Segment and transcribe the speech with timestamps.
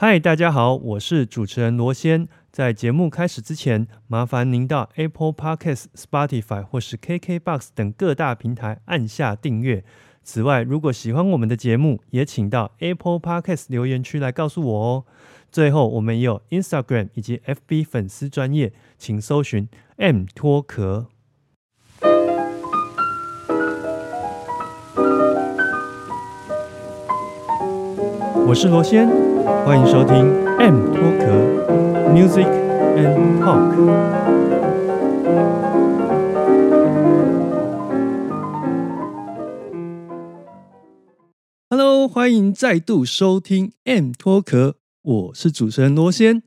[0.00, 2.28] 嗨，大家好，我是主持人罗先。
[2.52, 9.82] 在节目开始之前，麻烦您到 Apple Podcast、Spotify 或是 KKBox 等各大平台按下订阅。
[10.22, 15.04] 此外，如果喜欢我们的节目，也请到 Apple Podcast 留言区来告诉我哦。
[15.50, 21.08] 最后，我们也有 Instagram 以及 FB 粉丝专业，请搜寻 M 脱壳。
[28.46, 29.06] 我是罗先，
[29.48, 30.14] 欢迎收听
[30.58, 31.24] M 脱壳
[32.12, 32.46] Music
[32.96, 33.74] and Talk。
[41.70, 46.42] Hello，欢迎再度收听 M 脱壳，我是主持人罗先。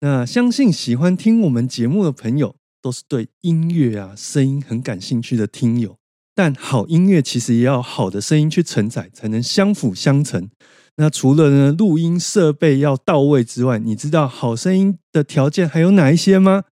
[0.00, 5.96] 那相信喜欢听我们节目的朋友，都是对音乐啊声音很感兴趣的听友。
[6.34, 10.50] 但好音乐其实也要好的声音去承载，才能相辅相成。
[10.96, 16.64] 那除了呢录音设备要到位之外，你知道好声音的条件还有哪一些吗？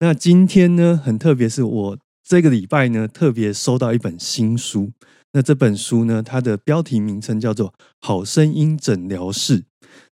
[0.00, 4.92] 那今天呢很特别，是我这个礼拜呢特别收到一本新书。
[5.32, 7.68] 那这本书呢，它的标题名称叫做
[8.00, 9.60] 《好声音诊疗室》，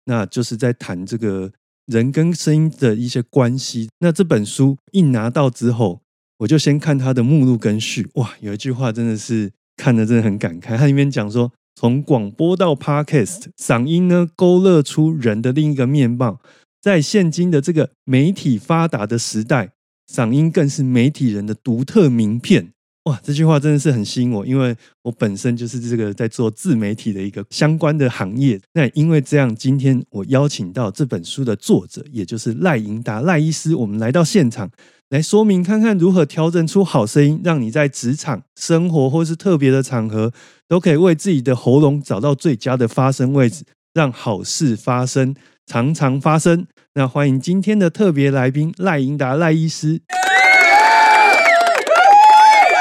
[0.06, 1.54] 那就是在谈这个
[1.86, 3.90] 人跟声音的一些关系。
[4.00, 6.02] 那这本书一拿到之后，
[6.40, 10.76] 我就先看它的目录跟序，哇，有一句话真的是看的真的很感慨。
[10.76, 16.40] 它里面讲说，从广播到 podcast，嗓音呢勾勒出人的另一个面貌。
[16.82, 19.72] 在现今的这个媒体发达的时代，
[20.10, 22.72] 嗓音更是媒体人的独特名片。
[23.06, 28.60] 哇，这句话真的是很吸引我，因为我本身就是这个在做自媒体的一个相关的行业。
[28.74, 34.72] 那因为这样，今天我邀请到这本书的作者，也就是赖盈达赖医师，我们来到现场
[35.12, 40.34] 来说明看看如何调整出好声音，让你在职场、生活或是特别的场合，
[40.68, 45.36] 都可以为自己的喉咙找到最佳的发声位置，让好事发生，
[45.68, 46.66] 常常发生。
[46.96, 50.02] 那欢迎今天的特别来宾赖盈达赖医师。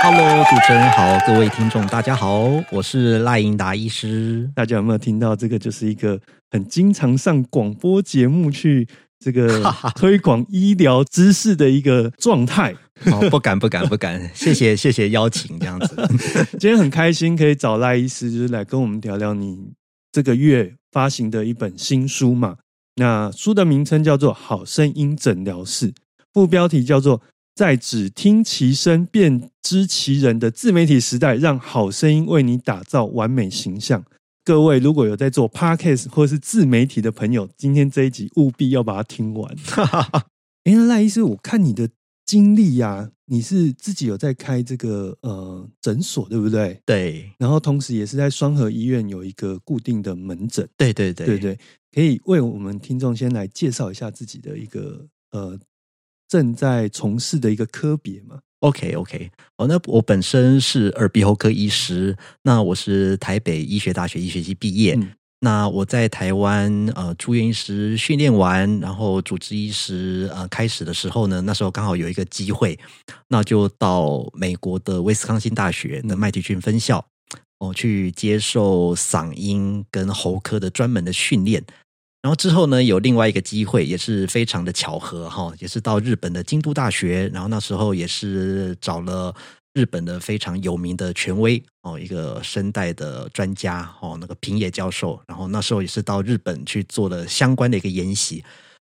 [0.06, 4.50] Hello，主持人好，各位听众大家好，我是赖英达医师。
[4.54, 5.34] 大家有没有听到？
[5.34, 6.20] 这个就是一个
[6.50, 8.86] 很经常上广播节目去
[9.18, 9.62] 这个
[9.96, 12.74] 推广医疗知识的一个状态。
[13.06, 15.96] 哦，不敢不敢不敢， 谢谢谢谢邀请，这样子。
[16.60, 19.72] 今天很开心可以找赖医师，就是来跟我们聊聊你
[20.12, 22.56] 这个月发行的一本新书嘛。
[22.96, 25.92] 那书的名称叫做《好声音诊疗室》，
[26.34, 27.22] 副标题叫做。
[27.54, 34.04] 在只听其声便知其人的自媒体时代，让好声音为你打造完美形象。
[34.44, 39.56] 各位如果有在做 podcast 或是自媒体的朋友，今天这一集务必要把它听完。
[40.64, 41.88] 哎，赖医师，我看你的
[42.26, 46.80] 经历呀、啊，你是自己有在开这个呃诊所，对不对？
[46.84, 50.68] 对，然后同时也是在双河医院有一个固定的门诊。
[50.76, 51.58] 对对对对对，
[51.92, 55.56] 可以为我们听众先来介绍一下自己的一个呃。
[56.28, 64.94] 正在从事的一个科别嘛？OK OK，哦，那我本身是耳鼻喉科医师，那我是台北医学大学医学系毕业。
[64.94, 72.78] 嗯、那我在台湾呃住院医师训练完，然后主治医师呃开始的时候呢，那时候刚好有一个机会，
[73.28, 76.98] 那就到美国的威斯康星大学的麦迪逊分校
[77.58, 81.62] 哦、呃、去接受嗓音跟喉科的专门的训练。
[82.24, 89.34] 然后之后呢，有另外一个机会，也是非常的巧合哈，也是到日本的京都大学，然后那时候也是找了
[89.74, 98.42] 日本的非常有名的权威哦，一个声带的专家哦，那个平野教授，然后那时候也是到日本去做了相关的一个研习，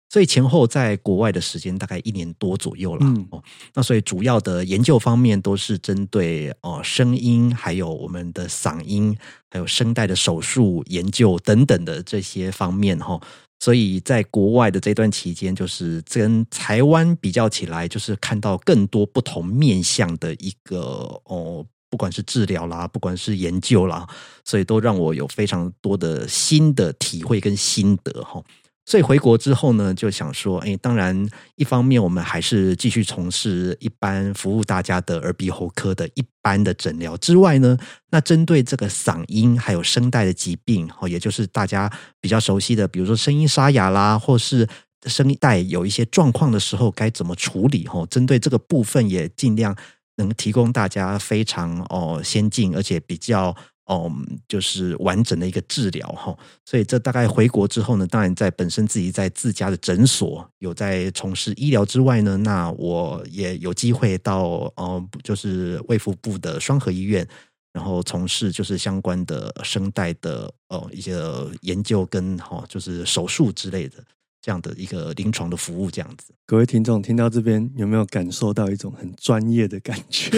[0.08, 3.42] 所以前后在国外的时间大概一年多左右了、嗯、哦。
[3.74, 9.16] 那所以主要的研究方面都是针对哦声音，还有我们的嗓音。
[9.48, 13.18] 还有声带的手术研究等等的这些方面哈，
[13.58, 24.06] 所以在国外的这段期间，就是跟台湾比较起来，就是看到更多不同面向的一个哦，不管是治疗啦，不管是研究啦，
[24.44, 28.42] 所以都让我有非常多的新的体会跟心得哈。
[28.88, 37.76] 所以回国之后呢，就想说，哎，当然，一方面我们还是继续从事一般服务大家的耳鼻喉科的一般的诊疗之外呢，
[38.10, 44.68] 那针对这个嗓音还有声带的疾病，哦，也就是大家比较熟悉的，比如说声音沙哑啦，或是
[45.06, 47.88] 声带有一些状况的时候，该怎么处理？
[47.92, 49.76] 哦，针对这个部分也尽量
[50.18, 53.56] 能提供大家非常哦先进而且比较。
[53.86, 54.10] 哦，
[54.48, 67.26] 就是完整的一个治疗哈，所以这大概回国之后呢，当然在本身自己在自家的诊所有在从事医疗之外呢，那我也有机会到呃，就是卫福部的双河医院，
[67.72, 71.16] 然后从事就是相关的声带的呃一些
[71.60, 74.02] 研究跟哈、就是手术之类的
[74.46, 76.32] 这样的一个临床的服务这样子。
[76.46, 80.30] 各位听众听到这边有没有感受到一种很专业的感觉？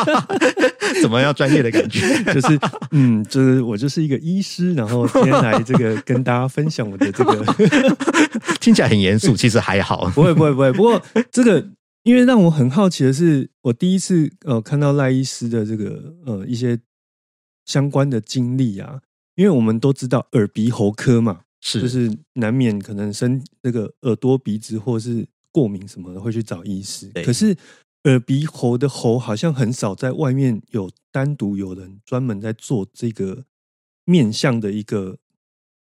[1.00, 2.00] 怎么样专业的感觉？
[2.34, 2.60] 就是
[2.90, 7.42] 嗯，就是我就是一个医师，然后今天来这个跟大家分享我的这个，
[8.60, 10.04] 听起来很严肃，其实还好。
[10.10, 10.70] 不会不会不会。
[10.74, 11.02] 不过
[11.32, 11.66] 这个
[12.02, 16.78] 因为让我很好奇的是，我第一次呃看到赖医师的这个呃一些
[17.64, 19.00] 相关的经历啊，
[19.34, 21.80] 因为我们都知道耳鼻喉科嘛，是。
[21.82, 27.56] 就是难免可能生那个耳朵鼻子或是过敏什么的会去找医师，可是
[28.04, 33.44] 耳鼻喉的喉好像很少在外面有单独有人专门在做这个
[34.04, 35.16] 面向的一个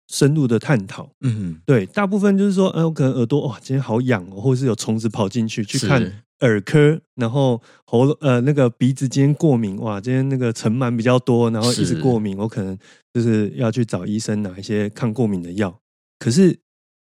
[0.08, 1.10] 深入的探讨。
[1.22, 12.78] 嗯，对，大部分就是说，哎、我可能耳朵哇，今天好痒哦，或者是有虫子跑进去，去看耳科，然后喉咙呃那个鼻子今天过敏，哇，今天那个尘螨比较多，然后一直过敏，我可能
[13.12, 15.80] 就是要去找医生拿一些抗过敏的药。
[16.18, 16.60] 可是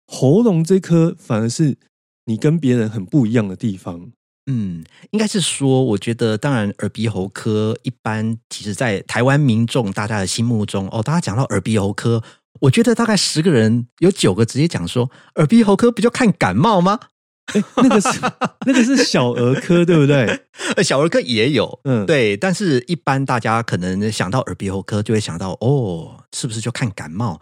[0.07, 1.77] 喉咙这颗反而是
[2.25, 4.11] 你跟别人很不一样的地方。
[4.49, 12.23] 嗯，应该是说，我觉得，当然，耳鼻喉科一般，其实，在台湾民众大家的心目中，哦，大家讲到耳鼻喉科，
[12.61, 17.01] 我觉得大概十个人有九个直接讲说，耳鼻喉科不就看感冒吗？
[17.55, 18.09] 哎，那个是
[18.67, 20.41] 那个是小儿科，对不对？
[20.77, 27.41] 呃，小儿科也有，嗯，对，但是一般大家可能想到耳鼻喉科，就会想到哦，是不是就看感冒？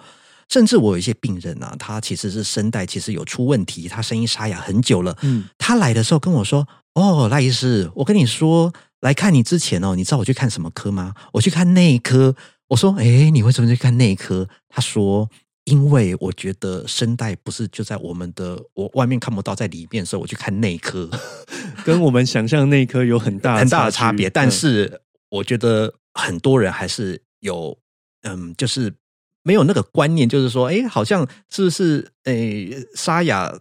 [0.49, 5.17] 甚至我有一些病人啊，他其实是声带其实有出问题，他声音沙哑很久了。
[5.23, 8.71] 嗯，他来的时候跟我说：“哦，赖医师，我跟你说，
[9.01, 11.15] 来看你之前哦，你知道我去看什么科吗？
[11.33, 12.37] 我去看内科。”
[12.69, 15.29] 我说：“哎，你为什么去看内科？”他说
[15.65, 21.09] ：“因为我觉得声带不是就在我们的我外面看不到，在里面，所以我去看内科。
[21.85, 24.31] ”跟我们想象那颗有很大 很大的差距别。
[24.31, 25.01] 但嗯是
[25.31, 27.77] 我觉得很多人还是有，
[28.23, 28.95] 嗯，就是
[29.43, 33.53] 没有那个观念，就是说，哎，好像是不是，哎，沙哑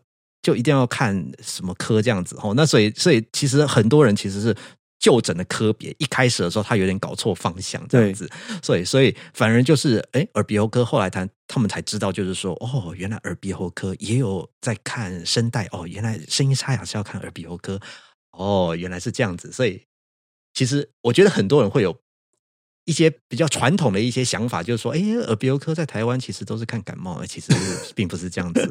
[0.42, 2.54] 就一定要看什么科这样子哦？
[2.56, 4.56] 那所以，所以其实很多人其实是。
[5.04, 8.30] 就诊的科别一开始的时候，他有点搞错方向，这样子，
[8.62, 17.78] 所以所以反而就是，哎，耳鼻喉科后来他他们才知道，就是说，哦，原来耳鼻喉科也有在看声带，哦，原来声音沙哑是要看耳鼻喉科，
[18.32, 19.84] 哦，原来是这样子，所以
[20.54, 21.94] 其实我觉得很多人会有
[22.86, 27.52] 一些比较传统的一些想法，就是说，哎，耳鼻喉科在台湾其实都是看感冒，其实
[27.94, 28.62] 并不是这样子。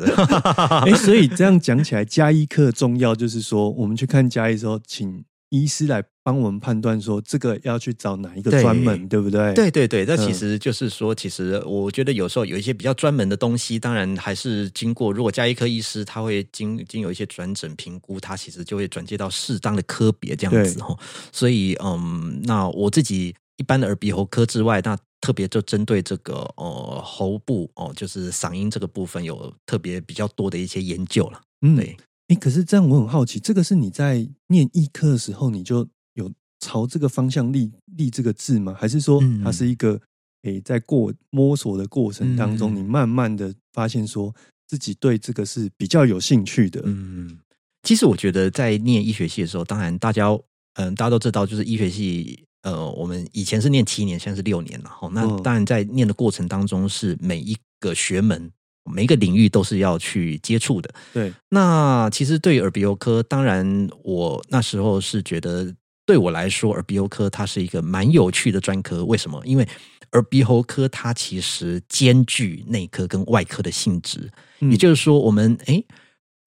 [0.86, 9.52] 哎，所以这样讲起来，加医课重要就是说，我们去看加医的时候，请医师来帮我们判断说，这个要去找哪一个对专门，对不对？
[9.52, 20.96] 对对对，那嗯其实就是说，其实我觉得有时候有一些比较专门的东西，当然还是经过如果加医科医师他会经经有一些转诊评估，他其实就会转接到适当的科别这样子哈。
[21.30, 31.38] 所以嗯，那我自己一般的耳鼻喉科之外，那特别就针对这个呃喉部哦，就是嗓音这个部分有特别比较多的一些研究了。
[31.60, 31.94] 嗯，对。
[32.32, 38.74] 哎，可是这样我很好奇，这个是你在念医科的时候你就有朝这个方向立立这个志吗？
[38.78, 40.00] 还是说嗯它是一个
[40.44, 44.34] 诶在过摸索的过程当中，嗯你慢慢的发现说
[44.66, 46.80] 自己对这个是比较有兴趣的？
[46.86, 47.38] 嗯，
[47.82, 50.28] 其实我觉得在念医学系的时候，当然大家
[50.74, 55.10] 嗯，大家都知道，就是医学系，呃，我们以前是念七年，现在是六年了哈。
[55.12, 58.50] 那嗯当然在念的过程当中，是每一个学门、
[58.90, 60.92] 每一个领域都是要去接触的。
[61.12, 65.72] 对，那其实对于耳鼻喉科，当然我那时候是觉得，
[66.04, 69.04] 对我来说，耳鼻喉科它是一个蛮有趣的专科。
[69.04, 69.40] 为什么？
[69.46, 69.66] 因为
[70.12, 74.30] 耳鼻喉科它其实兼具内科跟外科的性质。
[74.60, 75.86] 嗯也就是说，我们诶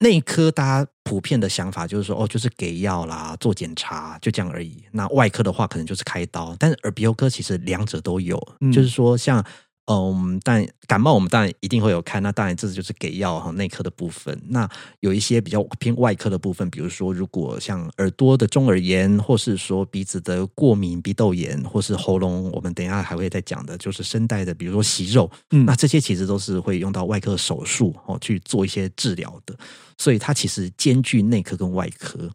[0.00, 4.84] 内科大家普遍的想法就是说，哦，就是给药啦，做检查，就这样而已。
[4.92, 9.42] 那外科的话，可能就是开刀，但是耳鼻喉科其实两者都有，嗯就是说像。
[9.86, 14.36] 嗯，但感冒我们当然一定会有看，那当然这就是给药哈内科的部分。
[14.48, 14.68] 那
[15.00, 29.56] 有一些比较偏外科的部分，比如说如果像耳朵的中耳炎，或是说鼻子的过敏、鼻窦炎，或是喉咙，我们等一下还会再讲的，就是声带的，比如说息肉，嗯那这些其实都是会用到外科手术哦去做一些治疗的，
[29.98, 32.28] 所以它其实兼具内科跟外科。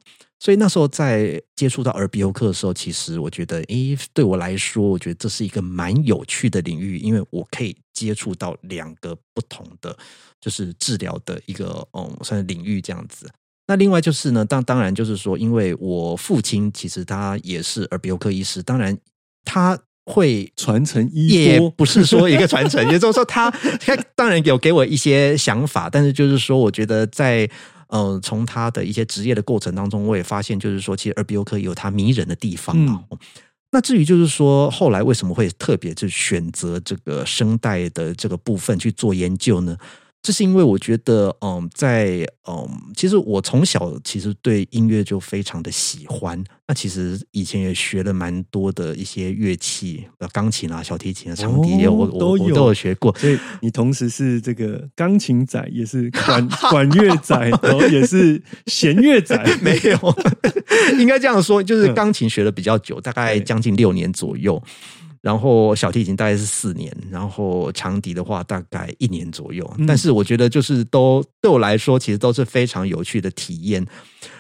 [0.43, 9.95] 所以那时候在接触到耳鼻喉科的时候，其实我觉得，诶，对我来说，我觉得这是一个蛮有趣的领域，因为我可以接触到两个不同的
[10.39, 13.29] 就是治疗的一个嗯算是领域这样子。
[13.67, 18.97] 那另外就是呢，当当然就是说，因为我父亲其实他也是耳鼻喉科医师，当然
[19.45, 27.47] 他会传承医也不是说一个传承，也就是说他 他当然有给我一些想法，但是就是说，我觉得在
[27.91, 33.03] 呃从他的一些职业的过程当中，我也发现就是说，其实耳鼻喉科有它迷人的地方啊。
[33.73, 39.77] 那至于就是说，后来为什么会特别去选择这个声带的这个部分去做研究呢？
[40.23, 46.41] 这是因为我觉得，嗯，在嗯，其实我从小其实对音乐就非常的喜欢。
[46.67, 53.11] 那其实以前也学了蛮多的一些乐器，钢琴啊、小提琴啊、长笛，我我都有都有学过。
[53.17, 59.35] 所以你同时是这个钢琴仔，也是管 管乐仔，然后也是弦乐仔。
[59.59, 60.15] 没有，
[61.01, 64.61] 应该这样说，就是钢琴学的比较久，大概将近六年左右。
[65.21, 69.71] 然后小提琴大概是四年，然后长笛的话大概一年左右。
[69.87, 73.85] 但是我觉得就是都对我来说，其实都是非常有趣的体验。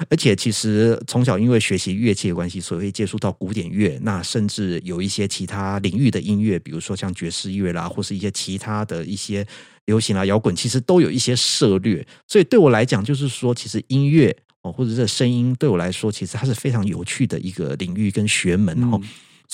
[0.09, 9.45] 而且其实从小因为学习乐器的关系，所以会接触到古典乐，那甚至有一些其他领域的音乐，比如说像爵士乐啦，或是一些其他的一些
[9.85, 12.03] 流行啊、摇滚，其实都有一些涉略。
[12.27, 18.99] 所以对我来讲，就是说，其实音乐哦，或者是声音，对我来说，其实它是非常有趣的一个领域跟学门哦。
[18.99, 19.01] 所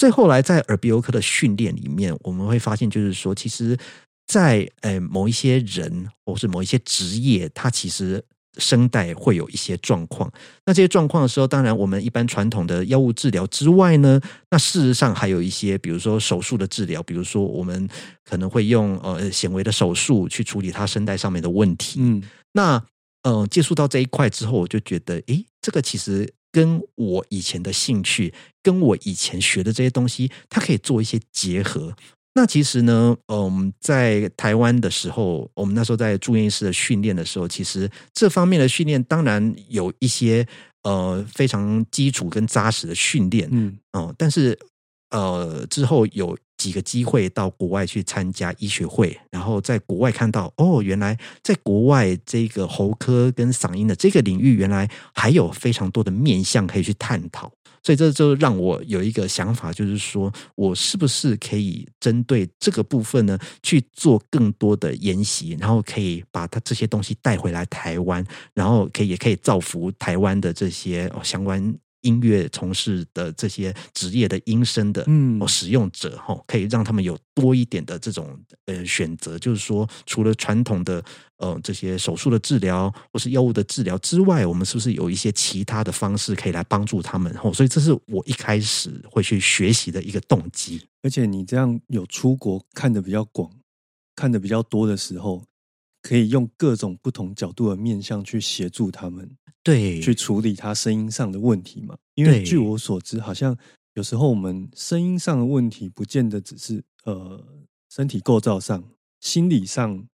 [0.07, 3.75] 以后来在耳鼻喉科的训练里面，我们会发现，就是说，其实，
[4.27, 8.23] 在呃某一些人或是某一些职业，他其实
[8.59, 10.31] 声带会有一些状况。
[10.67, 17.89] 那这些状况的时候，当然我们一般传统的药物治疗之外呢，那事实上还有一些，比如说手术的治疗，比如说我们
[18.23, 21.99] 可能会用呃显微的手术去处理他声带上面的问题。
[21.99, 22.21] 嗯，
[22.53, 22.83] 那
[23.23, 26.31] 呃接触到这一块之后，我就觉得，诶，这个其实。
[26.57, 28.33] 跟我以前的兴趣，
[28.63, 31.95] 跟我以前学的这些东西，它可以做一些结合。
[32.33, 40.47] 那其实呢，嗯，在台湾的时候，我们那时候在住院医师的训练的时候，其实这方面的训练当然有一些
[40.81, 44.57] 呃非常基础跟扎实的训练，嗯，哦，但是
[45.11, 46.35] 呃之后有。
[46.57, 57.51] 几个机会到国外去参加医学会，然后在国外看到哦，原来在国外这个喉科跟嗓音的这个领域，原来还有非常多的面向可以去探讨。
[57.83, 71.73] 所以这就让我有一个想法，就是说我是不是可以针对这个部分呢，去做更多的研习，然后可以把它这些东西带回来台湾，然后可以也可以造福台湾的这些哦相关。
[72.07, 81.03] 音乐从事的这些职业的音声的嗯使用者哈，可以让他们有多一点的这种呃选择，就是说，除了传统的
[81.37, 87.31] 呃这些手术的治疗或是药物的治疗之外，我们是不是有一些其他的方式可以来帮助他们？
[87.43, 90.81] 哦，所以这是我一开始会去学习的一个动机。
[91.03, 93.51] 而且你这样有出国看的比较广，
[94.15, 95.43] 看的比较多的时候。
[96.07, 99.29] 可以用各种不同角度的面向去协助他们，
[99.61, 101.97] 对，去处理他声音上的问题嘛。
[102.15, 103.53] 因为据我所知，好像
[103.95, 107.45] 有时候我们声音上的问题，不见得只是呃
[107.89, 108.81] 身体构造上，
[109.19, 110.07] 心理上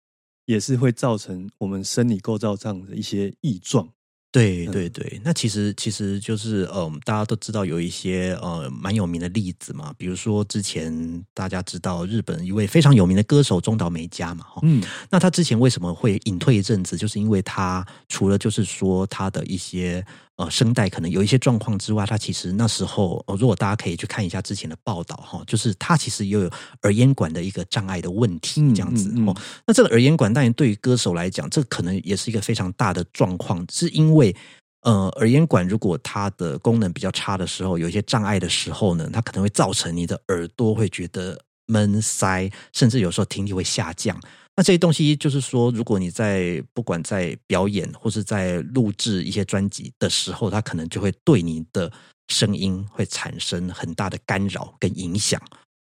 [0.44, 3.92] 也是会造成我们生理构造上的一些异状。
[4.32, 20.04] 对对对，那其实其实就是嗯，大家都知道有一些呃蛮有名的例子嘛，比如说之前大家知道日本一位非常有名的歌手中岛美嘉嘛，嗯，那他之前为什么会隐退一阵子，就是因为他除了就是说他的一些。
[20.40, 26.50] 呃，声带可能有一些状况之外，他其实那时候，如果大家可以去看一下之前的报道哈，就是他其实也有
[26.84, 29.36] 耳咽管的一个障碍的问题，这样子哦。
[29.66, 34.34] 那这个耳咽管当然对于歌手来讲，这可能也是一个非常大的状况，是因为
[34.80, 44.18] 呃，耳咽管如果它的功能比较差的时候，有一些障碍的时候呢，它可能会造成你的耳朵会觉得闷塞，甚至有时候听力会下降。
[44.60, 51.90] 那这些东西就是说，如果你在不管在表演或是在录制一些专辑的时候，它可能就会对你的
[52.28, 55.40] 声音会产生很大的干扰跟影响。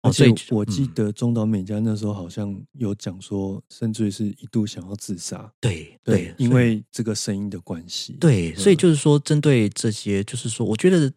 [0.01, 5.49] 哦所以我记得中岛美嘉那时候好像有讲说，甚至是一度想要自杀。
[5.61, 8.17] 对对，因为这个声音的关系。
[8.19, 11.09] 对，所以就是说，针对这些，就是说，我觉得，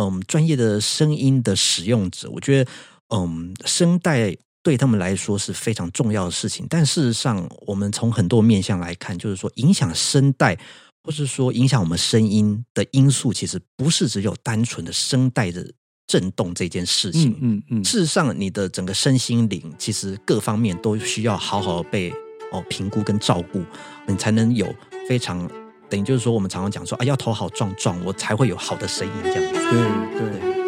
[0.00, 2.70] 嗯，专业的声音的使用者，我觉得，
[3.14, 4.34] 嗯，声带。
[4.64, 10.58] 对他们来说是非常重要的事情，但事实上，我们从很多面向来看，就是说，影响声带，
[11.02, 15.70] 或是说影响我们声音的因素，其实不是只有单纯的声带的
[16.06, 17.38] 震动这件事情。
[17.42, 22.10] 嗯嗯，事实上，你的整个身心灵，其实各方面都需要好好被
[22.50, 23.62] 哦评估跟照顾，
[24.08, 24.74] 你才能有
[25.06, 25.46] 非常
[25.90, 29.60] 等于就是说，我们常常讲说啊，要头好壮壮，我才会有好的声音这样子。
[29.70, 30.63] 对对。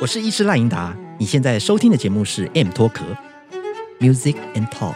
[0.00, 3.04] 我是医师赖英达，你现在收听的节目是《M 脱壳
[3.98, 4.94] Music and Talk》。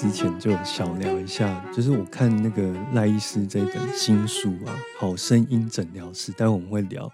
[0.00, 7.10] 之前就小聊一下，就是我看那个赖医师这本新书啊，《好声音诊疗室》，待会我们会聊。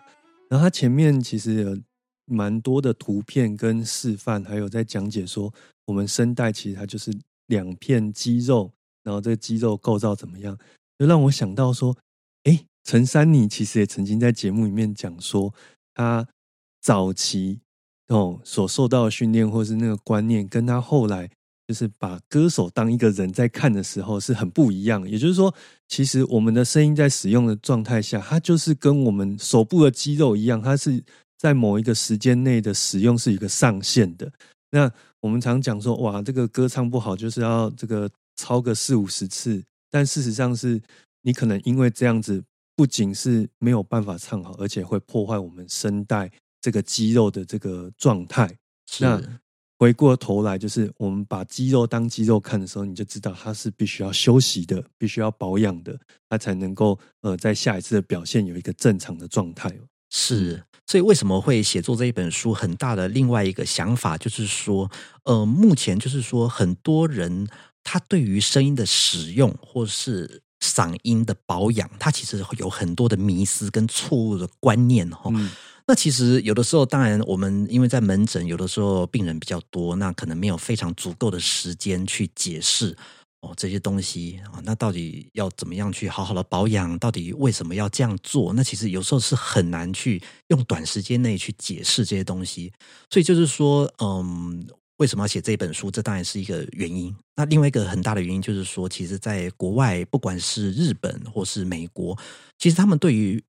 [0.51, 1.79] 然后他前面其实有
[2.27, 5.51] 蛮多的图片跟示范，还有在讲解说，
[5.87, 7.11] 我们声带其实它就是
[7.47, 8.71] 两片肌肉，
[9.03, 10.59] 然后这肌肉构造怎么样，
[10.99, 11.97] 就让我想到说，
[12.43, 15.55] 哎，陈珊妮其实也曾经在节目里面讲说，
[15.95, 16.29] 他
[16.83, 17.61] 早期。
[18.09, 21.31] 哦，所受到的训练或是那个观念，跟他后来
[21.67, 25.09] 就是把歌手当一个人在看的时候是很不一样。
[25.09, 25.55] 也就是说，
[25.89, 31.03] 其实我们的声音在使用的状态下，它就是跟我们手部的肌肉一样，它是
[31.39, 34.31] 在某一个时间内的使用是一个上限的。
[34.71, 34.91] 那
[35.21, 40.81] 我们常讲说，哇，这个歌唱不好就是要这个超个四五十次，但事实上是
[41.23, 42.43] 你可能因为这样子，
[42.77, 46.31] 不仅是没有办法唱好，而且会破坏我们声带。
[46.61, 48.51] 这个肌肉的这个状态，
[48.99, 49.21] 那
[49.79, 59.71] 回过头来就是我们把肌肉当肌肉看的时候，你就知道它是必须要休息的，必须要保养的，它才能够呃在下一次的表现有一个正常的状态。
[60.11, 62.55] 是，所以为什么会写作这一本书？
[62.55, 64.89] 很大的另外一个想法就是说，
[65.25, 67.49] 呃，目前就是说很多人
[67.83, 75.33] 他对于声音的使用或是嗓音的保养，他其实有很多的迷思跟错误的观念哈。
[75.87, 82.97] 那其实有的时候，当然我们因为在门诊，有的时候病人比较多，那可能没有非常足够的时间去解释
[83.43, 84.63] 哦这些东西啊。
[84.65, 86.99] 那到底要怎么样去好好的保养？
[86.99, 88.51] 到底为什么要这样做？
[88.55, 92.73] 那其实有时候是很难去用短时间内去解释这些东西。
[93.11, 94.67] 所以就是说，嗯，
[94.97, 95.91] 为什么要写这本书？
[95.91, 97.15] 这当然是一个原因。
[97.37, 102.17] 那另外一个很大的原因就是说，其实在国外，不管是日本或是美国，
[102.59, 103.43] 其实他们对于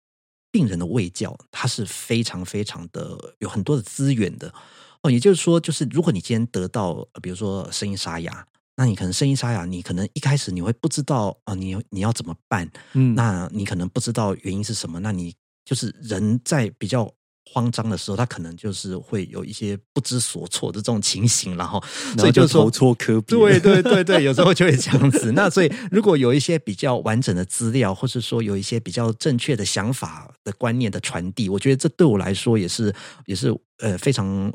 [0.55, 4.53] 病人的卫教，它是非常非常的有很多的资源的
[5.01, 5.11] 哦。
[5.11, 12.71] 也就是说，就是如果你今天得到，比如说声音沙哑，那你可能声音沙哑，你可能一开始你会不知道啊，你你要怎么办？
[12.93, 17.13] 嗯，那你可能不知道原因是什么，那你就是人在比较。
[17.53, 21.81] 慌张的时候，他可能就是会有一些不知所措的这种情形，然后
[22.17, 25.31] 所以就说投错科比，对 对对对，有时候就会这样子。
[25.33, 32.93] 那所以如果有一些比较完整的资料，或是说有一些比较正确的想法的观念的传递，我觉得这对我来说也是
[33.25, 34.51] 也是呃非常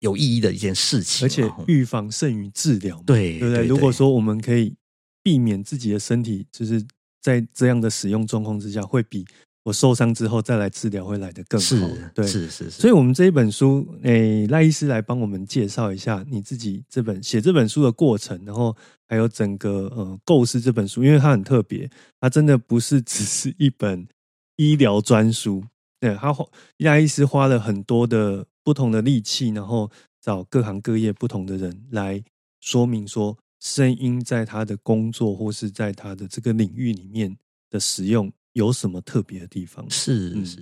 [0.00, 1.24] 有意义的一件事情。
[1.24, 3.66] 而且预防胜于治疗，对对不对？
[3.66, 4.74] 如果说我们可以
[5.22, 6.84] 避免自己的身体就是
[7.22, 9.24] 在这样的使用状况之下，会比。
[9.68, 12.70] 我受伤之后再来治疗会来得更好，对，是是是。
[12.70, 18.74] 所以，我们这一本书，诶，赖医师来帮我们介绍一下你自己这本写这本书的过程，然后
[19.06, 24.08] 还有整个呃构思这本书，因为它很特别，它真的不是只是一本
[24.56, 25.62] 医疗专书，
[26.00, 26.46] 对，他花
[26.78, 29.90] 赖医师花了很多的不同的力气，然后
[30.22, 32.24] 找各行各业不同的人来
[32.60, 37.36] 说明说，声音在他的工作或是在他的这个领域里面
[37.68, 38.32] 的使用。
[38.58, 39.88] 有什么特别的地方？
[39.88, 40.56] 是是，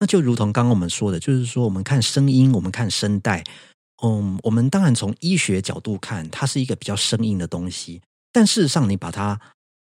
[0.00, 3.44] 那就如同刚刚我们说的，就是说我们看声音，我们看声带，
[4.02, 8.00] 嗯，我们当然从医学角度看，它是一个比较生硬的东西。
[8.32, 9.38] 但事实上，你把它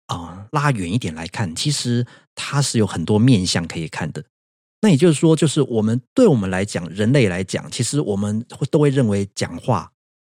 [0.06, 4.24] 啊拉远一点来看，其实它是有很多面相可以看的。
[4.80, 9.90] 那也就是说，就是我们对我们来讲，人类来讲，其实我们会都会认为讲话。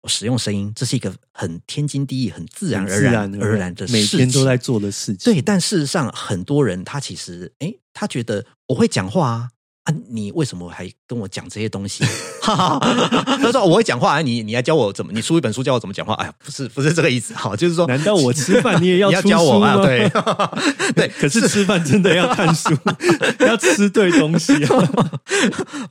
[0.08, 5.34] 使用声音，这是一个很天经地义、很自然而然而然的，每天都在做的事情。
[5.34, 9.50] 对，但事实上，很多人他其实，哎，他觉得我会讲话啊，
[9.84, 12.04] 啊，你为什么还跟我讲这些东西？
[12.42, 15.12] 他说我会讲话，你你要教我怎么？
[15.14, 16.16] 你出一本书教我怎么讲话？
[16.16, 19.76] 哎呀，不是不是这个意思，好，就是说，难道我吃饭你也要 教我吗？
[19.86, 20.10] 对
[20.96, 22.76] 对，可是吃饭真的要看书，
[23.42, 24.54] 要吃对东西。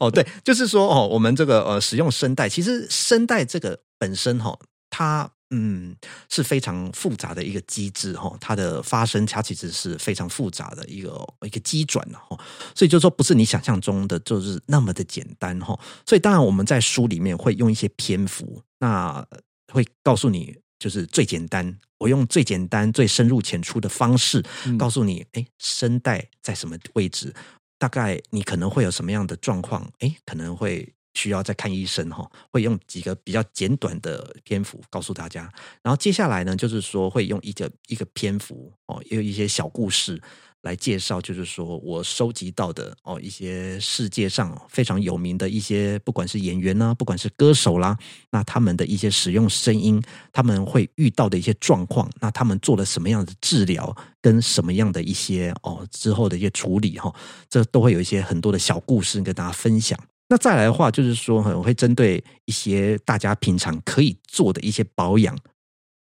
[0.01, 3.79] 哦，对，就是说，哦，我们这个呃，使用声带，其实声带这个。
[4.01, 4.59] 本身哈，
[4.89, 5.97] 它嗯，
[6.29, 12.39] 是非常复杂的一个机制哈，它的发生它其实是非常复杂的一个一个机转哈，
[12.75, 19.27] 所以就说不是你想象中的就是那么的简单哈，所以当然我们在书里面会用一些篇幅，那
[19.73, 24.41] 会告诉你就是最简单，我用最简单、最深入浅出的方式
[24.79, 27.35] 告诉你，哎，声带在什么位置，
[27.77, 30.95] 大概你可能会有什么样的状况，哎，可能会。
[31.15, 35.43] 需要再看医生哈，会用几个比较简短的篇幅告诉大家，
[35.83, 40.21] 然后接下来呢，就是说会用一个一个篇幅哦，也有一些小故事
[40.63, 47.99] 来介绍，就是说我收集到的哦一些世界上非常有名的一些，不管是演员呢，不管是歌手啦，
[48.31, 57.13] 那他们的一些使用声音，他们会遇到的一些状况，那他们做了什么样的治疗，跟什么样的一些哦之后的一些处理哈，
[57.49, 59.99] 这都会有一些很多的小故事跟大家分享。
[60.31, 65.37] 那再来的话，就是说，我会针对一些大家平常可以做的一些保养。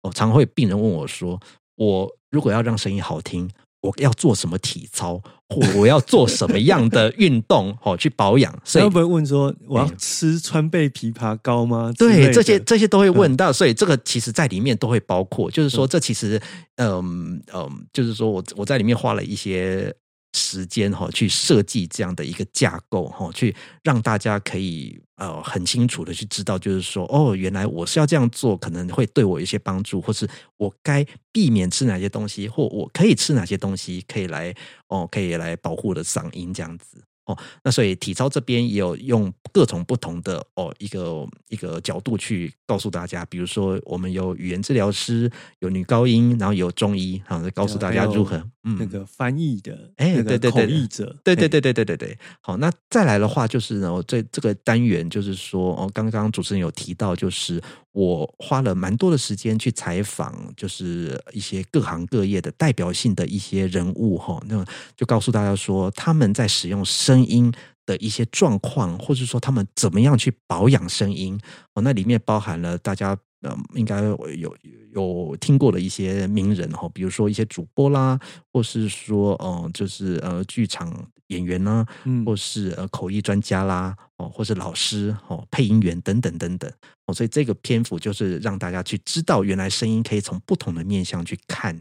[0.03, 1.39] 哦，常会病人问我说
[1.77, 3.49] ：“我如果要让声音好听，
[3.81, 5.15] 我要做什么体操，
[5.47, 13.53] 或我要做什么样的运动， 哦，去保养？” 所以会不会问说：“我要吃川贝枇杷膏吗？”对，这些这些都会问到。
[13.53, 16.37] 所以这个其实在里面都会包括，就是说，这其实，
[16.75, 19.95] 嗯嗯，就是说我我在里面花了一些。
[20.37, 34.53] 时间哈，去设计这样的一个架构哈，去让大家可以呃很清楚的去知道，就是说哦，原来我是要这样做，可能会对我一些帮助，或是我该避免吃哪些东西，或我可以吃哪些东西，可以来
[34.89, 37.03] 哦，可以来保护我的嗓音这样子。
[37.27, 57.61] 哦，那所以体操这边也有用各种不同的哦一个一个角度去告诉大家，比如说我们有语言治疗师，有女高音，然后有中医，然后告诉大家如何嗯那个翻译的哎对对对口译者对对对对对对对好，那再来的话就是呢，我这这个单元就是说哦，刚刚主持人有提到，就是
[57.91, 64.63] 我花了蛮多的时间去采访，就是一些各行各业的代表性的一些人物哈，那
[64.95, 67.16] 就告诉大家说他们在使用声。
[67.17, 67.51] 声音
[67.87, 71.39] 的一些状况，或者说他们怎么样去保养声音
[71.73, 74.55] 哦，那里面包含了大家呃应该有
[74.93, 78.19] 有听过的一些名人哈，比如说一些主播啦，
[78.53, 80.93] 或是说呃就是呃剧场
[81.27, 81.83] 演员呢，
[82.23, 86.71] 或是呃口译专家啦，哦，或是老师哦，配音员等等等等
[87.07, 91.79] 哦，所以这个篇幅就是让大家去知道，原来声音可以从不同的面向去看，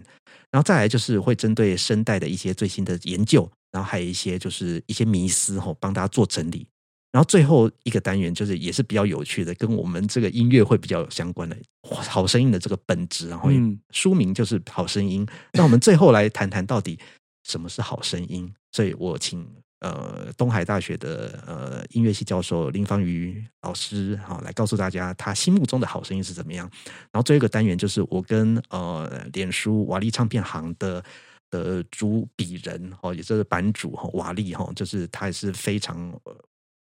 [0.50, 3.48] 然后再来就是会针对声带的一些最新的研究。
[3.72, 6.66] 然后还有一些就是一些迷思哦，帮大家做整理。
[7.12, 13.28] 然后最后一个单元就是也是比较有趣的，跟我们这个音乐会比较有相关的好声音的这个本质。
[13.28, 13.50] 然后
[13.90, 15.26] 书名就是好声音。
[15.52, 16.98] 那我们最后来谈谈到底
[17.44, 18.50] 什么是好声音。
[18.72, 19.46] 所以我请
[19.80, 26.70] 呃东海大学的呃音乐系教授林芳瑜老师哈来告诉大家他心目中的好声音是怎么样。
[27.12, 31.02] 然后最后一个单元就是我跟呃脸书瓦力唱片行的。
[31.48, 36.12] 的主笔人哦，也就是版主哈，瓦力哈，就是他也是非常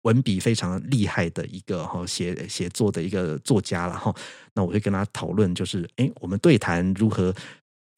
[0.03, 4.15] 文笔非常厉害的一个哈写写作的一个作家了哈。
[4.55, 7.35] 那我会跟他讨论，就是哎，我们对谈如何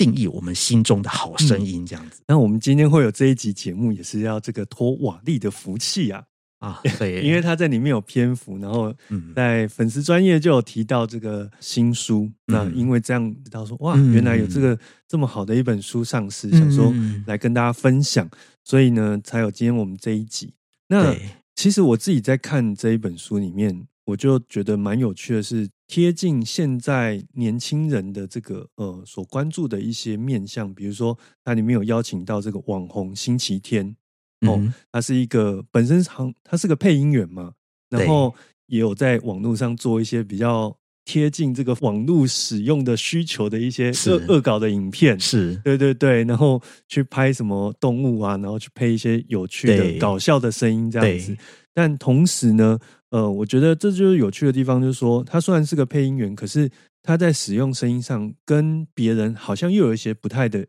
[0.04, 2.22] 定义我们心中的好声音这样子。
[2.26, 6.24] 那我们今天会有这一集节目，也是要这个托瓦利的福气啊。
[6.60, 8.94] 啊， 对，因为他在里面有篇幅，然后
[9.36, 12.30] 在粉丝专业就有提到这个新书。
[12.46, 16.90] 那因为这样知道说，哇，原来有这个这么好的一本书上市，想说
[17.26, 18.26] 来跟大家分享，
[18.62, 20.54] 所以呢，才有今天我们这一集。
[20.88, 21.14] 那
[21.54, 33.94] 其实我自己在看这一本书里面，我就觉得蛮有趣的，是贴近现在年轻人的这个呃所关注的一些面向，比如说它里面有邀请到这个网红星期天。
[34.46, 34.60] 哦，
[34.92, 37.52] 他是一个本身行，他是个配音员嘛，
[37.88, 38.34] 然后
[38.66, 45.56] 也有在网络上做一些比较贴近这个网络使用的需求的一些恶恶搞的影片，是。
[45.64, 51.34] 对对对，然后去拍什么动物啊，然后去配一些有趣的搞笑的声音这样子。
[51.72, 52.78] 但同时呢，
[53.14, 56.68] 呃，我觉得这就是有趣的地方，就是说他虽然是个配音员，可是
[57.00, 60.66] 他在使用声音上跟别人好像又有一些不太的。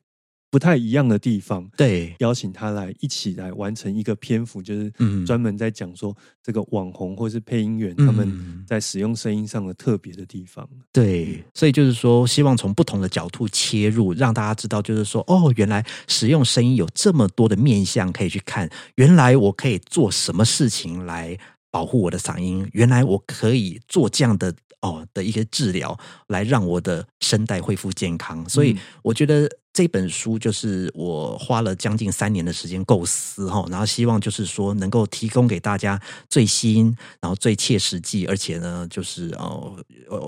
[0.51, 4.89] 不太一样的地方，对，邀请他来一起来完成一个篇幅，就是
[5.25, 10.65] 专门在讲说这个网红或是配音员他们在使用声音上的特别的地方。
[10.93, 21.37] 对，所以就是说，希望从不同的角度切入，让大家知道，就是说，哦，原来使用声音有这么多的面向可以去看，原来我可以做什么事情来
[21.75, 24.53] 保护我的嗓音，原来我可以做这样的。
[24.81, 28.47] 哦的一个治疗，来让我的声带恢复健康。
[28.47, 39.75] 所以我觉得这本书就是我花了将近三年的时间构思哈，然后希望就是说能够提供给大家最新，然后最切实际，而且呢就是哦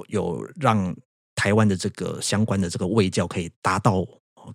[0.07, 0.95] 有让
[1.35, 4.03] 台湾的这个相关的这个卫教可以达到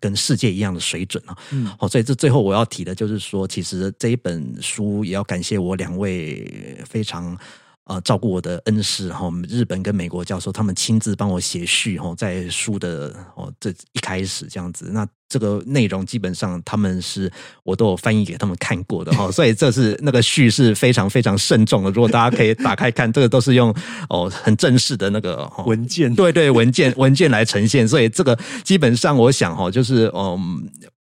[0.00, 1.36] 跟世界一样的水准啊。
[1.50, 7.36] 嗯，好，所以这最后我要提的就是说，其实这一本书也要感谢我两位非常。
[7.84, 17.32] 呃，照顾我的恩师哈，日本跟美国教授，他们亲自帮我写序哈，在书的哦这一开始这样子，那这个内容基本上他们是
[17.64, 21.90] 我都有翻译给他们看过的哈，所以这是那个序是非常非常慎重的。
[21.90, 23.74] 如果大家可以打开看，这个都是用
[24.10, 30.68] 哦很正式的那个文件，对对文件文件来呈现，所以这个基本上我想哈，就是嗯。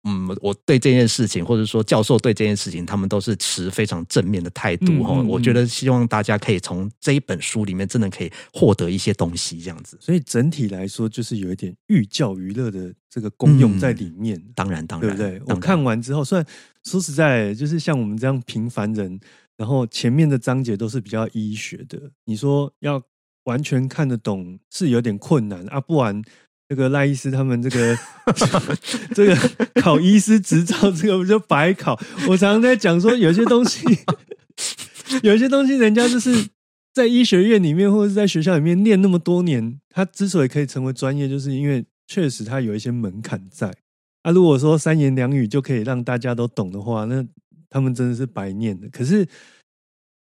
[0.08, 5.20] 嗯，我对这件事情，或者说教授对这件事情，他们都是持非常正面的态度哈。
[5.22, 9.98] 我觉得希望大家可以从这一本书里面，真的可以获得一些东西，这样子。
[10.00, 14.40] 所以整体来说，就是有一点寓教于乐的这个功用在里面。
[14.54, 15.54] 当然，当然，对不对？
[15.54, 16.46] 我看完之后，虽然
[16.84, 19.18] 说实在，就是像我们这样平凡人，
[19.56, 23.02] 然后前面的章节都是比较医学的，你说要
[23.42, 26.22] 完全看得懂是有点困难啊，不然。
[26.68, 27.96] 这个赖医师他们这个
[29.14, 29.36] 这个
[29.80, 31.96] 考医师执照，这个不就白考？
[32.28, 33.84] 我常常在讲说，有些东西，
[35.22, 36.48] 有些东西，人家就是
[36.92, 43.72] 在医学院里面或者是在学校里面念那么多年，他之所以可以成为专业，就是因为确实他有一些门槛在。
[44.22, 47.24] 啊，如果说三言两语就可以让大家都懂的话，那
[47.70, 48.88] 他们真的是白念的。
[48.88, 49.24] 可是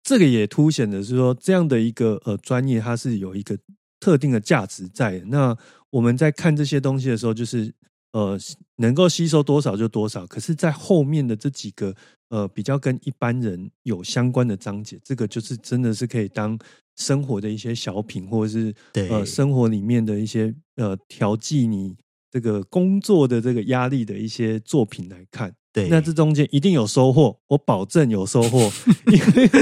[0.03, 3.57] 这个也凸显的是说，这样的一个呃专业，它是有一个
[3.99, 5.57] 特定的价值在那。
[5.97, 7.73] 我们在看这些东西的时候，就是
[8.13, 8.39] 呃，
[8.77, 10.27] 能够吸收多少就多少。
[10.27, 11.95] 可是，在后面的这几个
[12.29, 16.59] 呃，比较跟一般人有相关的章节，这个就是真的是可以当
[16.97, 18.75] 生活的一些小品，或者是
[19.09, 21.97] 呃，生活里面的一些呃，调剂你
[22.31, 25.51] 这个工作的这个压力的一些作品来看。
[25.73, 28.71] 对，那这中间一定有收获，我保证有收获。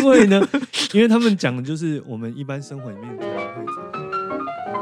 [0.00, 0.44] 因为呢，
[0.92, 3.93] 因为他们讲的就是我们一般生活里面可能会。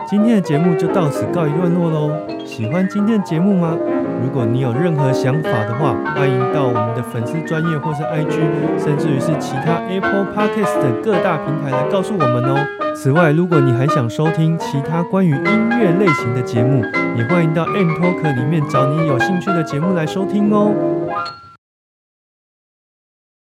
[0.08, 2.10] 今天的节目就到此告一段落喽。
[2.44, 3.76] 喜欢今天的节目吗？
[4.22, 8.38] 如果你有任何想法的话，欢迎到我们的粉丝专业或是 IG，
[8.78, 12.56] 甚至于是其他 Apple Podcast 等各大平台来告诉我们哦。
[12.94, 16.84] 此外，如果你还想收听其他关于音乐类型的节目，
[17.16, 20.72] 也欢迎到 M Talk 里面找你有兴趣的节目来收听哦。